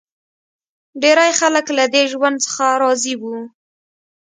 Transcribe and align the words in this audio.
ډېری 1.01 1.31
خلک 1.39 1.65
له 1.77 1.85
دې 1.93 2.03
ژوند 2.11 2.37
څخه 2.45 2.65
راضي 2.81 3.13
و. 3.21 3.23